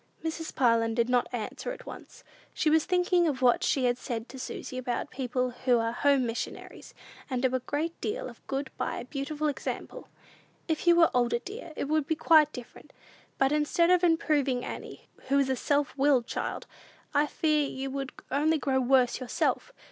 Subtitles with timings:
[0.25, 0.55] Mrs.
[0.55, 2.23] Parlin did not answer at once.
[2.55, 6.25] She was thinking of what she had said to Susy about people who are "home
[6.25, 6.95] missionaries,"
[7.29, 10.07] and do a great deal of good by a beautiful example.
[10.67, 12.93] "If you were older, dear, it would be quite different.
[13.37, 16.65] But, instead of improving Annie, who is a self willed child,
[17.13, 19.71] I fear you would only grow worse yourself.